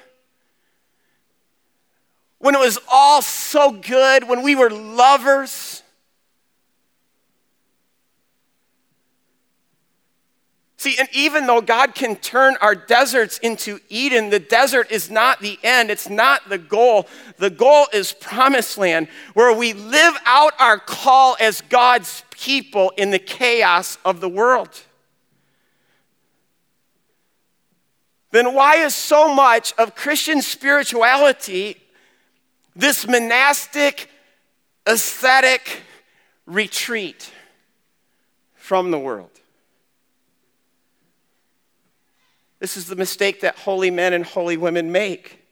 [2.38, 5.83] When it was all so good, when we were lovers.
[10.79, 15.40] See, and even though God can turn our deserts into Eden, the desert is not
[15.40, 17.09] the end, it's not the goal.
[17.38, 23.11] The goal is promised land, where we live out our call as God's people in
[23.11, 24.83] the chaos of the world.
[28.37, 31.79] Then why is so much of Christian spirituality
[32.75, 34.11] this monastic,
[34.85, 35.81] ascetic
[36.44, 37.33] retreat
[38.55, 39.31] from the world?
[42.59, 45.42] This is the mistake that holy men and holy women make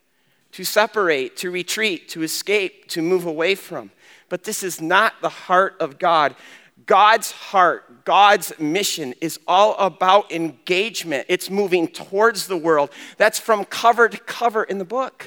[0.52, 3.92] to separate, to retreat, to escape, to move away from.
[4.28, 6.36] But this is not the heart of God.
[6.86, 11.26] God's heart, God's mission is all about engagement.
[11.28, 12.90] It's moving towards the world.
[13.16, 15.26] That's from cover to cover in the book.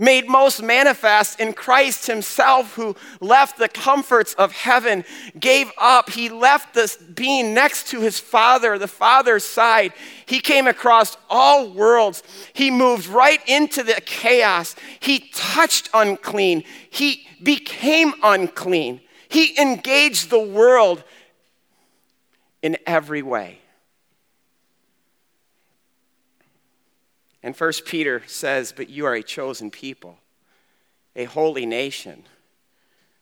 [0.00, 5.04] made most manifest in Christ Himself, who left the comforts of heaven,
[5.38, 6.08] gave up.
[6.08, 9.92] He left this being next to His Father, the Father's side.
[10.24, 12.22] He came across all worlds.
[12.54, 14.74] He moved right into the chaos.
[15.00, 16.64] He touched unclean.
[16.88, 19.00] He became unclean.
[19.28, 21.04] He engaged the world
[22.62, 23.58] in every way.
[27.42, 30.18] And First Peter says, But you are a chosen people,
[31.16, 32.24] a holy nation,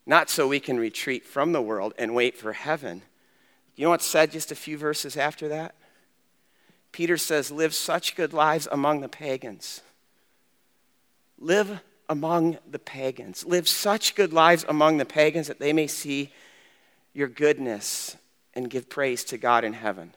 [0.07, 3.03] not so we can retreat from the world and wait for heaven.
[3.77, 5.75] You know what's said just a few verses after that?
[6.91, 9.83] Peter says, Live such good lives among the pagans.
[11.39, 13.45] Live among the pagans.
[13.45, 16.33] Live such good lives among the pagans that they may see
[17.13, 18.17] your goodness
[18.55, 20.15] and give praise to God in heaven.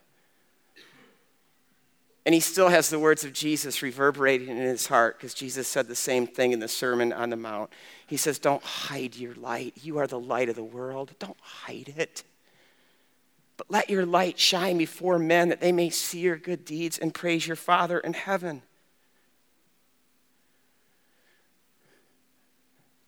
[2.25, 5.88] And he still has the words of Jesus reverberating in his heart because Jesus said
[5.88, 7.71] the same thing in the Sermon on the Mount.
[8.06, 9.73] He says, Don't hide your light.
[9.82, 11.13] You are the light of the world.
[11.17, 12.23] Don't hide it.
[13.58, 17.13] But let your light shine before men that they may see your good deeds and
[17.13, 18.62] praise your Father in heaven.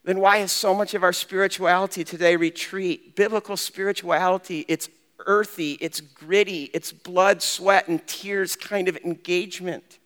[0.04, 3.16] Then why is so much of our spirituality today retreat?
[3.16, 4.90] Biblical spirituality, it's
[5.26, 10.00] earthy, it's gritty, it's blood, sweat, and tears kind of engagement.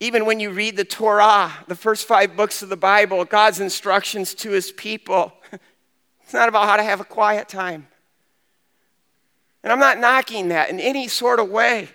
[0.00, 4.34] Even when you read the Torah, the first five books of the Bible, God's instructions
[4.34, 5.32] to his people,
[6.22, 7.86] it's not about how to have a quiet time.
[9.62, 11.88] And I'm not knocking that in any sort of way.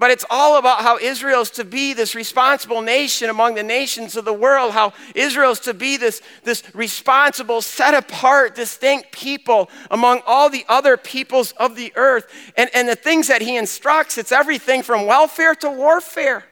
[0.00, 4.24] But it's all about how Israel's to be this responsible nation among the nations of
[4.24, 10.48] the world, how Israel's to be this, this responsible, set apart, distinct people among all
[10.48, 12.32] the other peoples of the earth.
[12.56, 16.44] And, and the things that he instructs, it's everything from welfare to warfare.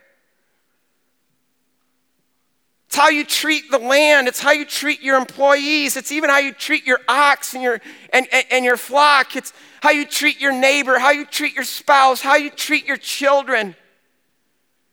[2.88, 4.27] It's how you treat the land.
[4.27, 5.97] It's how you treat your employees.
[5.97, 7.81] It's even how you treat your ox and your,
[8.13, 9.37] and, and, and, your flock.
[9.37, 12.97] It's how you treat your neighbor, how you treat your spouse, how you treat your
[12.97, 13.77] children,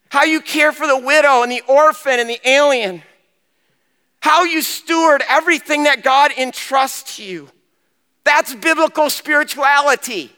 [0.09, 3.01] how you care for the widow and the orphan and the alien,
[4.19, 7.49] how you steward everything that God entrusts to you.
[8.23, 10.31] That's biblical spirituality.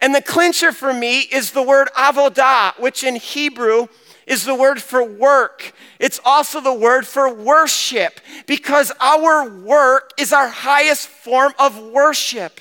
[0.00, 3.88] And the clincher for me is the word avodah, which in Hebrew
[4.30, 5.72] is the word for work.
[5.98, 12.60] It's also the word for worship because our work is our highest form of worship.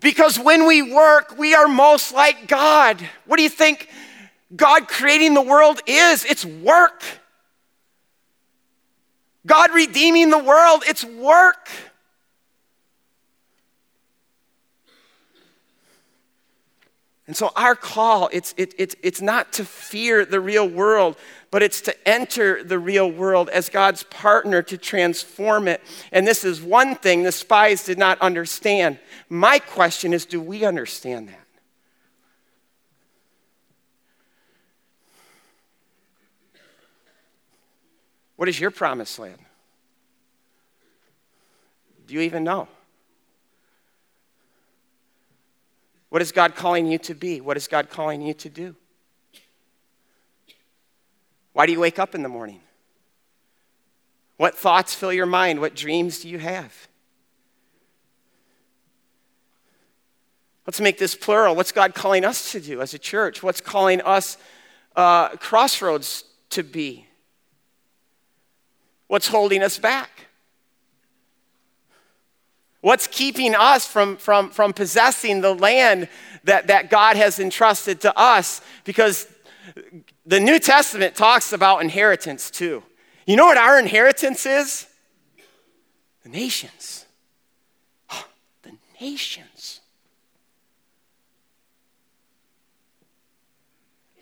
[0.00, 3.06] Because when we work, we are most like God.
[3.26, 3.90] What do you think
[4.56, 6.24] God creating the world is?
[6.24, 7.02] It's work.
[9.44, 11.68] God redeeming the world, it's work.
[17.28, 21.18] And so our call, it's, it, it, it's not to fear the real world,
[21.50, 25.82] but it's to enter the real world as God's partner to transform it.
[26.10, 28.98] And this is one thing the spies did not understand.
[29.28, 31.44] My question is do we understand that?
[38.36, 39.38] What is your promised land?
[42.06, 42.68] Do you even know?
[46.08, 47.40] What is God calling you to be?
[47.40, 48.74] What is God calling you to do?
[51.52, 52.60] Why do you wake up in the morning?
[54.36, 55.60] What thoughts fill your mind?
[55.60, 56.88] What dreams do you have?
[60.66, 61.56] Let's make this plural.
[61.56, 63.42] What's God calling us to do as a church?
[63.42, 64.36] What's calling us
[64.94, 67.06] uh, crossroads to be?
[69.08, 70.27] What's holding us back?
[72.88, 76.08] What's keeping us from, from, from possessing the land
[76.44, 78.62] that, that God has entrusted to us?
[78.84, 79.28] Because
[80.24, 82.82] the New Testament talks about inheritance too.
[83.26, 84.86] You know what our inheritance is?
[86.22, 87.04] The nations.
[88.62, 89.80] the nations.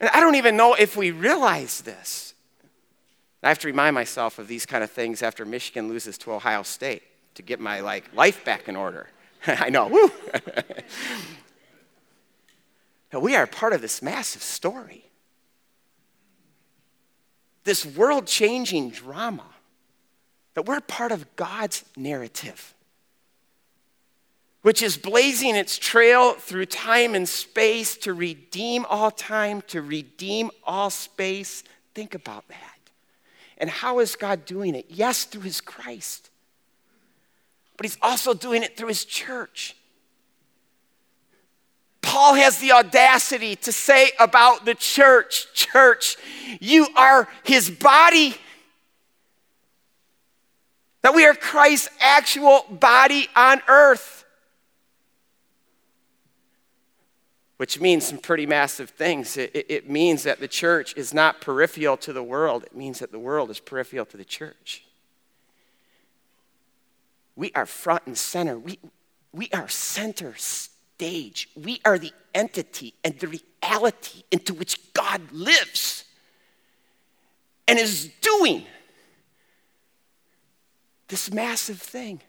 [0.01, 2.35] And I don't even know if we realize this.
[3.45, 6.65] I have to remind myself of these kind of things after Michigan loses to Ohio
[6.65, 7.05] State
[7.37, 9.07] to get my like life back in order.
[9.47, 10.11] I know,
[13.21, 15.05] we are part of this massive story.
[17.65, 19.47] This world changing drama
[20.55, 22.75] that we're part of God's narrative,
[24.63, 30.51] which is blazing its trail through time and space to redeem all time, to redeem
[30.65, 31.65] all space.
[31.95, 32.79] Think about that.
[33.59, 34.87] And how is God doing it?
[34.89, 36.31] Yes, through his Christ
[37.77, 39.77] but he's also doing it through his church.
[42.17, 46.17] Paul has the audacity to say about the church, church,
[46.61, 48.37] you are his body.
[51.03, 54.25] That we are Christ's actual body on earth.
[57.59, 59.37] Which means some pretty massive things.
[59.37, 63.01] It, it, it means that the church is not peripheral to the world, it means
[63.01, 64.86] that the world is peripheral to the church.
[67.37, 68.59] We are front and center.
[68.59, 68.79] We,
[69.33, 71.51] we are center stage.
[71.55, 73.29] We are the entity and the
[73.63, 76.05] reality into which God lives
[77.69, 78.65] and is doing
[81.09, 82.23] this massive thing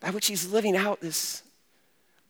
[0.00, 1.42] by which He's living out this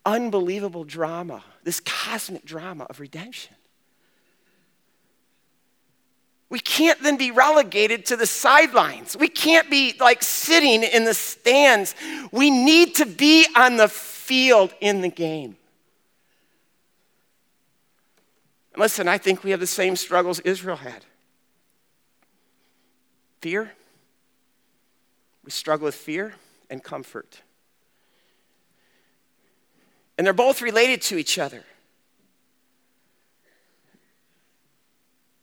[0.04, 3.54] unbelievable drama, this cosmic drama of redemption.
[6.50, 9.16] We can't then be relegated to the sidelines.
[9.16, 11.94] We can't be like sitting in the stands.
[12.32, 15.56] We need to be on the field in the game.
[18.76, 21.04] Listen, I think we have the same struggles Israel had
[23.40, 23.72] fear.
[25.44, 26.34] We struggle with fear
[26.68, 27.40] and comfort.
[30.18, 31.64] And they're both related to each other.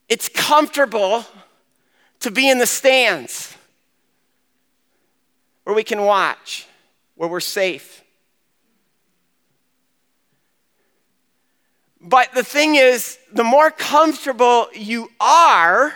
[0.10, 1.26] It's comfortable
[2.22, 3.56] to be in the stands
[5.64, 6.66] where we can watch,
[7.16, 8.04] where we're safe.
[12.00, 15.94] But the thing is, the more comfortable you are,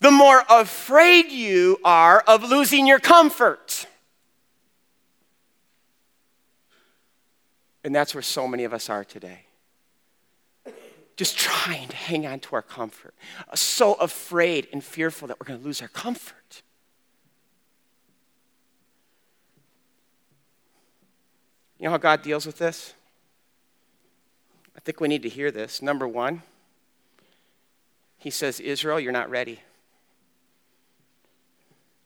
[0.00, 3.86] the more afraid you are of losing your comfort.
[7.82, 9.43] And that's where so many of us are today
[11.16, 13.14] just trying to hang on to our comfort,
[13.54, 16.62] so afraid and fearful that we're going to lose our comfort.
[21.78, 22.94] You know how God deals with this?
[24.76, 25.82] I think we need to hear this.
[25.82, 26.42] Number one,
[28.18, 29.60] He says, Israel, you're not ready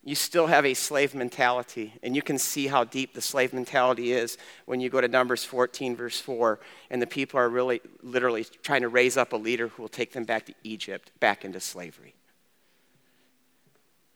[0.09, 1.93] you still have a slave mentality.
[2.03, 5.45] And you can see how deep the slave mentality is when you go to Numbers
[5.45, 9.69] 14, verse 4, and the people are really, literally trying to raise up a leader
[9.69, 12.15] who will take them back to Egypt, back into slavery.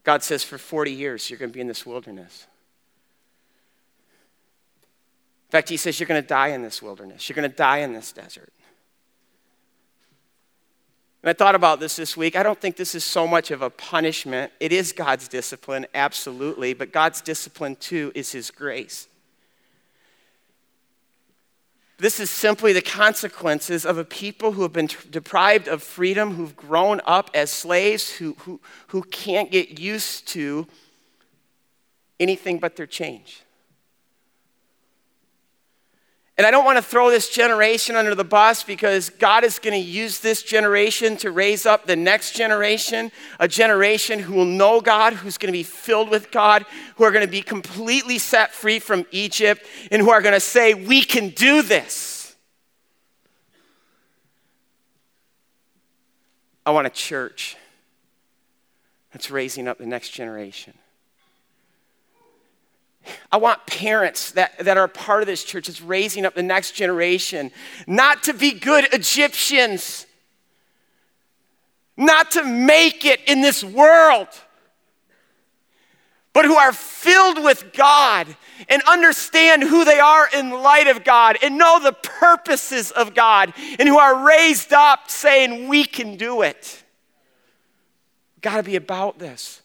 [0.02, 2.46] God says, for 40 years, you're going to be in this wilderness.
[5.48, 7.78] In fact, He says, you're going to die in this wilderness, you're going to die
[7.78, 8.52] in this desert.
[11.22, 12.34] And I thought about this this week.
[12.34, 14.52] I don't think this is so much of a punishment.
[14.58, 19.06] It is God's discipline, absolutely, but God's discipline too is His grace.
[21.98, 26.34] This is simply the consequences of a people who have been t- deprived of freedom,
[26.34, 30.66] who've grown up as slaves, who, who, who can't get used to
[32.18, 33.41] anything but their change.
[36.42, 39.80] And I don't want to throw this generation under the bus because God is going
[39.80, 44.80] to use this generation to raise up the next generation, a generation who will know
[44.80, 46.66] God, who's going to be filled with God,
[46.96, 50.40] who are going to be completely set free from Egypt, and who are going to
[50.40, 52.34] say, We can do this.
[56.66, 57.56] I want a church
[59.12, 60.74] that's raising up the next generation.
[63.30, 66.72] I want parents that, that are part of this church that's raising up the next
[66.72, 67.50] generation
[67.86, 70.06] not to be good Egyptians,
[71.96, 74.28] not to make it in this world,
[76.32, 78.36] but who are filled with God
[78.68, 83.52] and understand who they are in light of God and know the purposes of God
[83.78, 86.82] and who are raised up saying, We can do it.
[88.40, 89.61] Got to be about this.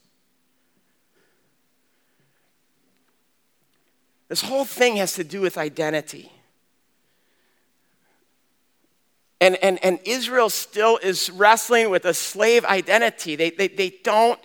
[4.29, 6.31] This whole thing has to do with identity.
[9.39, 13.35] And, and, and Israel still is wrestling with a slave identity.
[13.35, 14.39] They, they, they don't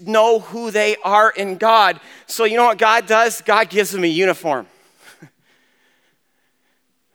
[0.00, 2.00] know who they are in God.
[2.26, 3.40] So, you know what God does?
[3.40, 4.66] God gives them a uniform.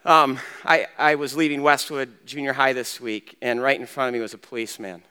[0.06, 4.14] um, I, I was leaving Westwood Junior High this week, and right in front of
[4.14, 5.04] me was a policeman.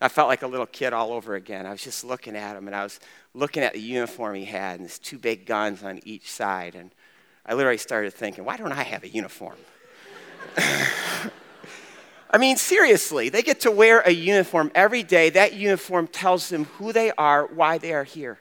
[0.00, 1.64] I felt like a little kid all over again.
[1.64, 3.00] I was just looking at him, and I was
[3.32, 6.74] looking at the uniform he had and his two big guns on each side.
[6.74, 6.90] And
[7.46, 9.56] I literally started thinking, why don't I have a uniform?
[12.28, 15.30] I mean, seriously, they get to wear a uniform every day.
[15.30, 18.40] That uniform tells them who they are, why they are here.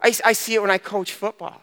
[0.00, 1.62] I, I see it when I coach football.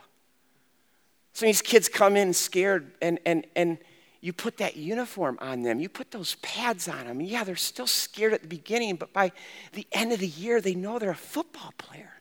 [1.35, 3.77] Of these kids come in scared, and, and, and
[4.21, 7.21] you put that uniform on them, you put those pads on them.
[7.21, 9.31] Yeah, they're still scared at the beginning, but by
[9.73, 12.11] the end of the year, they know they're a football player.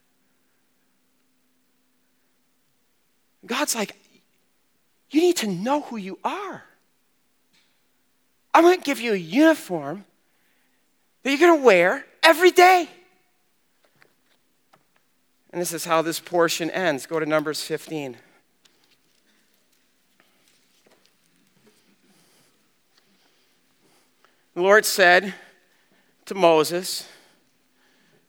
[3.45, 3.97] God's like,
[5.11, 6.63] you need to know who you are.
[8.55, 10.05] I'm going to give you a uniform
[11.23, 12.89] that you're going to wear every day.
[15.51, 17.07] And this is how this portion ends.
[17.07, 18.17] Go to Numbers 15.
[24.59, 25.35] The Lord said
[26.25, 27.07] to Moses,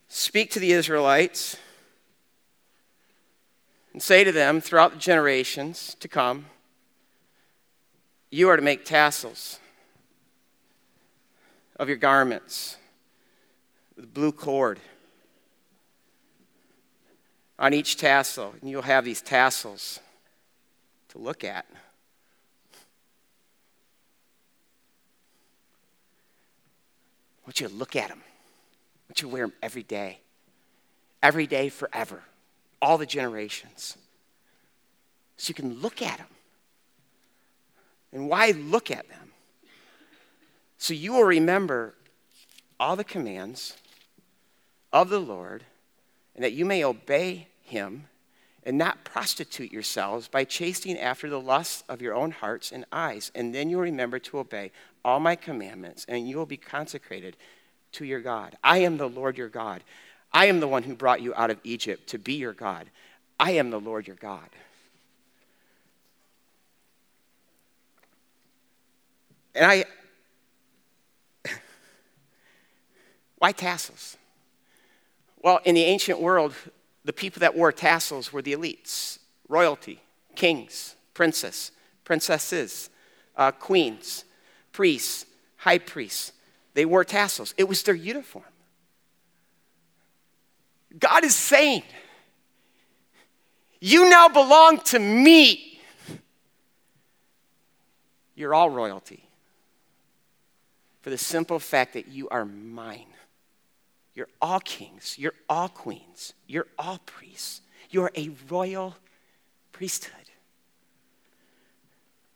[0.10, 1.58] Speak to the Israelites
[3.94, 6.46] and say to them throughout the generations to come,
[8.30, 9.58] You are to make tassels
[11.78, 12.78] of your garments
[13.96, 14.80] with blue cord
[17.58, 20.00] on each tassel, and you'll have these tassels
[21.08, 21.66] to look at.
[27.50, 28.20] Want you to look at them.
[28.22, 30.20] I want you to wear them every day,
[31.24, 32.22] every day forever,
[32.80, 33.98] all the generations.
[35.36, 36.28] So you can look at them.
[38.14, 39.32] And why look at them?
[40.78, 41.96] So you will remember
[42.80, 43.76] all the commands
[44.94, 45.64] of the Lord,
[46.36, 48.09] and that you may obey him
[48.70, 53.32] and not prostitute yourselves by chasing after the lusts of your own hearts and eyes.
[53.34, 54.72] And then you'll remember to obey
[55.04, 57.36] all my commandments, and you will be consecrated
[57.94, 58.56] to your God.
[58.64, 59.84] I am the Lord your God.
[60.32, 62.92] I am the one who brought you out of Egypt to be your God.
[63.40, 64.48] I am the Lord your God.
[69.56, 69.86] And I,
[73.40, 74.16] why tassels?
[75.42, 76.54] Well, in the ancient world,
[77.06, 80.00] the people that wore tassels were the elites royalty,
[80.36, 81.72] kings, princess,
[82.04, 82.90] princesses,
[83.36, 84.26] uh, queens,
[84.72, 85.26] priests,
[85.58, 86.34] high priests.
[86.76, 88.46] They wore tassels, it was their uniform.
[90.98, 91.84] God is saying,
[93.80, 95.82] You now belong to me.
[98.36, 99.24] You're all royalty
[101.02, 103.06] for the simple fact that you are mine.
[104.16, 105.16] You're all kings.
[105.18, 106.34] You're all queens.
[106.48, 107.62] You're all priests.
[107.90, 108.96] You're a royal
[109.72, 110.14] priesthood.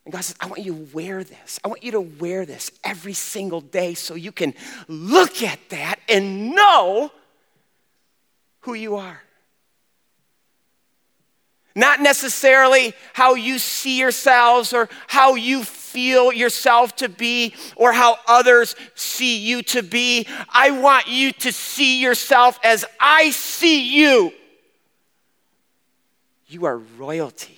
[0.05, 1.59] And God says, I want you to wear this.
[1.63, 4.53] I want you to wear this every single day so you can
[4.87, 7.11] look at that and know
[8.61, 9.22] who you are.
[11.75, 18.17] Not necessarily how you see yourselves or how you feel yourself to be or how
[18.27, 20.27] others see you to be.
[20.49, 24.33] I want you to see yourself as I see you.
[26.47, 27.57] You are royalty.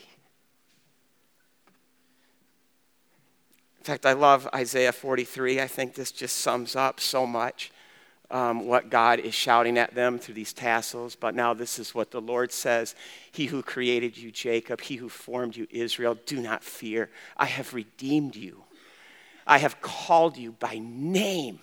[3.80, 5.59] In fact, I love Isaiah 43.
[5.59, 7.72] I think this just sums up so much
[8.32, 11.15] um, what God is shouting at them through these tassels.
[11.15, 12.95] But now, this is what the Lord says
[13.32, 17.09] He who created you, Jacob, He who formed you, Israel, do not fear.
[17.38, 18.63] I have redeemed you,
[19.45, 21.59] I have called you by name.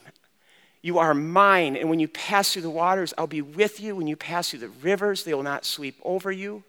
[0.85, 3.95] You are mine, and when you pass through the waters, I'll be with you.
[3.95, 6.65] When you pass through the rivers, they will not sweep over you.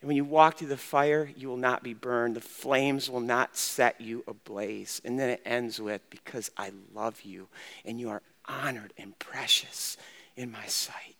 [0.00, 2.36] And when you walk through the fire, you will not be burned.
[2.36, 5.02] The flames will not set you ablaze.
[5.04, 7.48] And then it ends with, Because I love you,
[7.84, 9.96] and you are honored and precious
[10.36, 11.16] in my sight.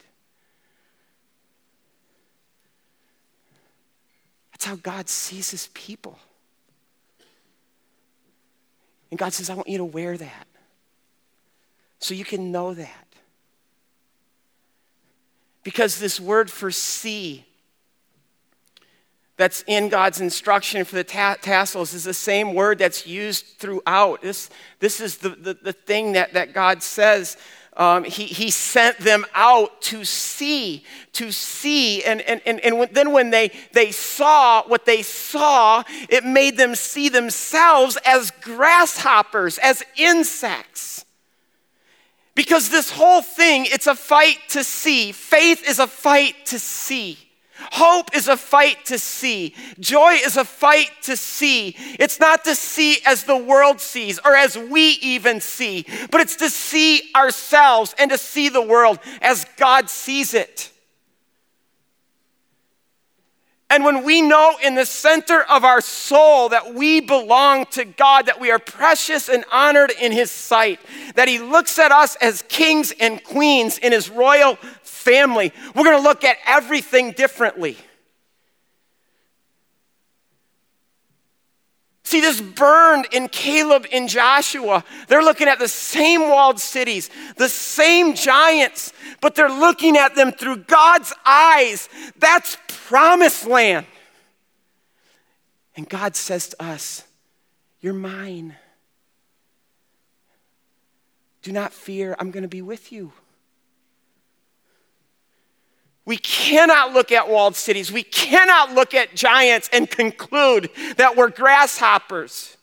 [4.52, 6.18] That's how God sees his people.
[9.10, 10.46] And God says, I want you to wear that
[11.98, 13.06] so you can know that.
[15.62, 17.44] Because this word for see
[19.40, 24.20] that's in God's instruction for the ta- tassels is the same word that's used throughout.
[24.20, 27.38] This, this is the, the, the thing that, that God says.
[27.74, 30.84] Um, he, he sent them out to see,
[31.14, 32.04] to see.
[32.04, 36.74] And, and, and, and then when they, they saw what they saw, it made them
[36.74, 41.06] see themselves as grasshoppers, as insects.
[42.34, 45.12] Because this whole thing, it's a fight to see.
[45.12, 47.29] Faith is a fight to see.
[47.72, 49.54] Hope is a fight to see.
[49.78, 51.76] Joy is a fight to see.
[51.98, 56.36] It's not to see as the world sees or as we even see, but it's
[56.36, 60.70] to see ourselves and to see the world as God sees it.
[63.70, 68.26] And when we know in the center of our soul that we belong to God,
[68.26, 70.80] that we are precious and honored in His sight,
[71.14, 75.96] that He looks at us as kings and queens in His royal family, we're going
[75.96, 77.76] to look at everything differently.
[82.10, 84.84] See, this burned in Caleb and Joshua.
[85.06, 90.32] They're looking at the same walled cities, the same giants, but they're looking at them
[90.32, 91.88] through God's eyes.
[92.18, 92.56] That's
[92.90, 93.86] promised land.
[95.76, 97.04] And God says to us,
[97.80, 98.56] You're mine.
[101.42, 103.12] Do not fear, I'm going to be with you.
[106.04, 107.92] We cannot look at walled cities.
[107.92, 112.56] We cannot look at giants and conclude that we're grasshoppers.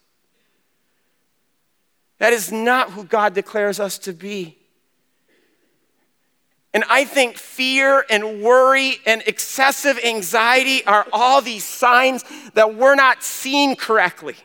[2.18, 4.57] That is not who God declares us to be.
[6.78, 12.24] And I think fear and worry and excessive anxiety are all these signs
[12.54, 14.36] that we're not seeing correctly.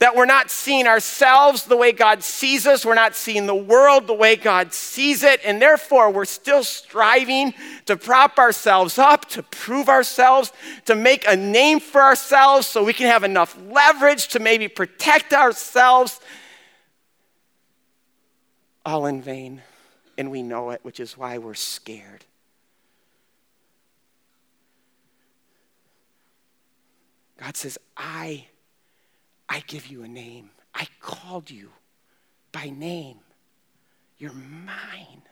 [0.00, 2.84] That we're not seeing ourselves the way God sees us.
[2.84, 5.40] We're not seeing the world the way God sees it.
[5.46, 7.54] And therefore, we're still striving
[7.86, 10.52] to prop ourselves up, to prove ourselves,
[10.84, 15.32] to make a name for ourselves so we can have enough leverage to maybe protect
[15.32, 16.20] ourselves.
[18.84, 19.62] all in vain,
[20.18, 22.24] and we know it, which is why we're scared.
[27.38, 28.46] God says, I,
[29.48, 30.50] I give you a name.
[30.74, 31.70] I called you
[32.52, 33.18] by name.
[34.18, 35.22] You're mine.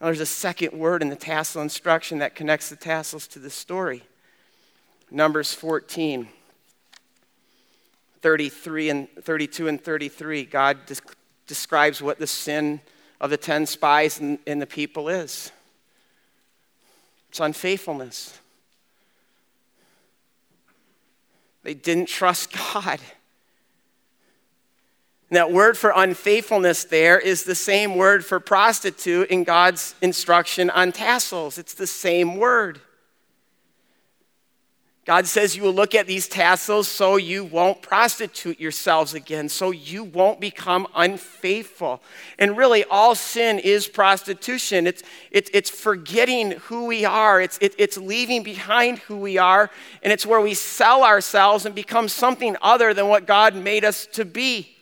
[0.00, 3.50] Now, there's a second word in the tassel instruction that connects the tassels to the
[3.50, 4.04] story.
[5.10, 6.28] Numbers 14,
[8.20, 10.44] 33 and 32 and 33.
[10.44, 10.78] God
[11.48, 12.80] describes what the sin
[13.20, 15.50] of the 10 spies and, and the people is.
[17.30, 18.38] It's unfaithfulness.
[21.64, 23.00] They didn't trust God.
[25.30, 30.70] And that word for unfaithfulness there is the same word for prostitute in God's instruction
[30.70, 31.58] on tassels.
[31.58, 32.80] It's the same word.
[35.08, 39.70] God says you will look at these tassels so you won't prostitute yourselves again, so
[39.70, 42.02] you won't become unfaithful.
[42.38, 44.86] And really, all sin is prostitution.
[44.86, 49.70] It's, it's, it's forgetting who we are, it's, it, it's leaving behind who we are,
[50.02, 54.04] and it's where we sell ourselves and become something other than what God made us
[54.08, 54.76] to be.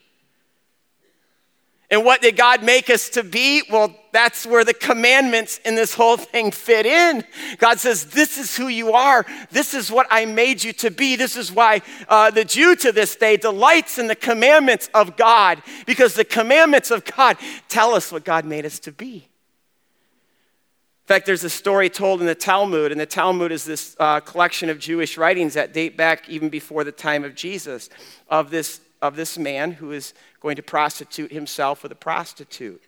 [1.88, 3.62] And what did God make us to be?
[3.70, 7.22] Well, that's where the commandments in this whole thing fit in.
[7.58, 9.24] God says, This is who you are.
[9.52, 11.14] This is what I made you to be.
[11.14, 15.62] This is why uh, the Jew to this day delights in the commandments of God,
[15.86, 17.36] because the commandments of God
[17.68, 19.28] tell us what God made us to be.
[21.06, 24.18] In fact, there's a story told in the Talmud, and the Talmud is this uh,
[24.18, 27.90] collection of Jewish writings that date back even before the time of Jesus,
[28.28, 32.82] of this, of this man who is going to prostitute himself with a prostitute.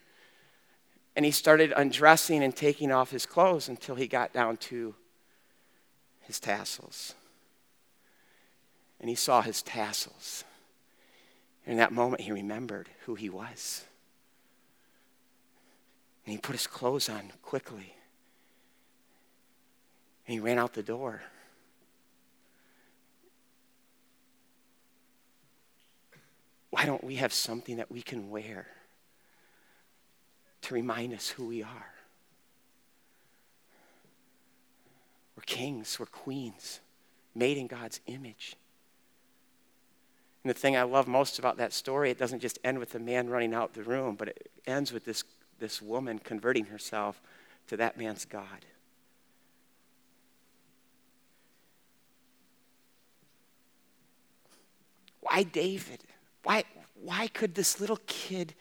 [1.16, 4.94] And he started undressing and taking off his clothes until he got down to
[6.20, 7.14] his tassels.
[9.00, 10.44] And he saw his tassels.
[11.64, 13.84] And in that moment, he remembered who he was.
[16.24, 17.94] And he put his clothes on quickly.
[20.26, 21.22] And he ran out the door.
[26.70, 28.66] Why don't we have something that we can wear
[30.62, 31.92] to remind us who we are?
[35.36, 36.80] We're kings, we're queens,
[37.34, 38.56] made in God's image.
[40.42, 42.98] And the thing I love most about that story, it doesn't just end with the
[42.98, 45.24] man running out the room, but it ends with this,
[45.58, 47.20] this woman converting herself
[47.68, 48.66] to that man's God.
[55.20, 56.04] Why David?
[56.42, 56.64] Why,
[56.94, 58.54] why could this little kid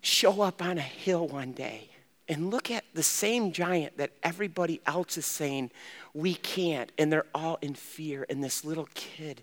[0.00, 1.90] show up on a hill one day
[2.28, 5.70] and look at the same giant that everybody else is saying
[6.14, 9.42] we can't, and they're all in fear, and this little kid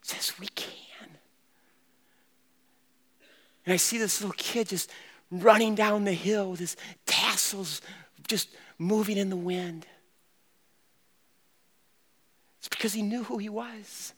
[0.00, 1.08] says we can.
[3.66, 4.90] And I see this little kid just
[5.30, 6.76] running down the hill with his
[7.06, 7.80] tassels
[8.28, 9.86] just moving in the wind.
[12.58, 14.14] It's because he knew who he was.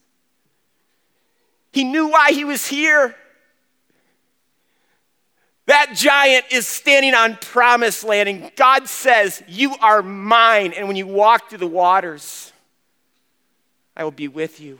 [1.75, 3.16] He knew why he was here.
[5.66, 10.72] That giant is standing on promised land, and God says, You are mine.
[10.72, 12.53] And when you walk through the waters,
[13.97, 14.79] I will be with you.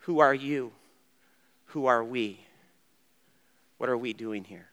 [0.00, 0.72] Who are you?
[1.66, 2.40] Who are we?
[3.78, 4.66] What are we doing here?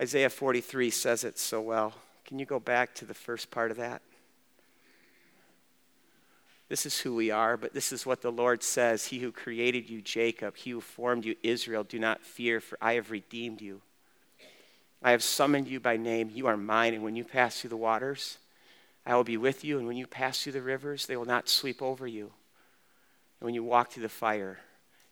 [0.00, 1.94] Isaiah 43 says it so well.
[2.24, 4.02] Can you go back to the first part of that?
[6.68, 9.90] This is who we are, but this is what the Lord says He who created
[9.90, 13.82] you, Jacob, he who formed you, Israel, do not fear, for I have redeemed you.
[15.02, 16.30] I have summoned you by name.
[16.32, 18.38] You are mine, and when you pass through the waters,
[19.04, 21.48] I will be with you, and when you pass through the rivers, they will not
[21.48, 22.32] sweep over you.
[23.38, 24.58] And when you walk through the fire,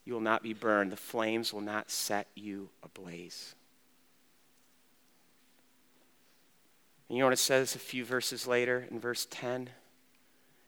[0.03, 0.91] you will not be burned.
[0.91, 3.53] The flames will not set you ablaze.
[7.13, 9.69] And you know what it says a few verses later in verse 10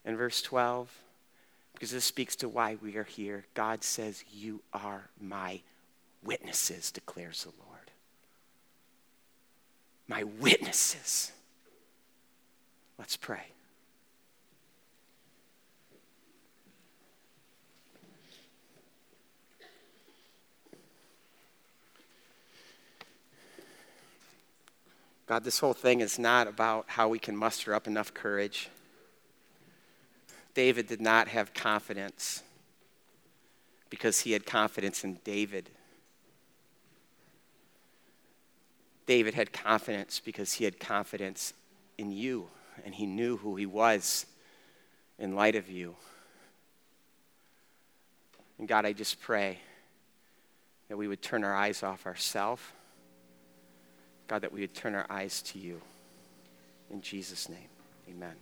[0.05, 0.95] and verse 12?
[1.73, 3.45] Because this speaks to why we are here.
[3.55, 5.61] God says, You are my
[6.23, 7.89] witnesses, declares the Lord.
[10.07, 11.31] My witnesses.
[12.99, 13.54] Let's pray.
[25.27, 28.69] God, this whole thing is not about how we can muster up enough courage.
[30.53, 32.43] David did not have confidence
[33.89, 35.69] because he had confidence in David.
[39.05, 41.53] David had confidence because he had confidence
[41.97, 42.47] in you
[42.83, 44.25] and he knew who he was
[45.17, 45.95] in light of you.
[48.59, 49.59] And God, I just pray
[50.87, 52.61] that we would turn our eyes off ourselves.
[54.27, 55.81] God, that we would turn our eyes to you.
[56.91, 57.69] In Jesus' name,
[58.09, 58.35] amen.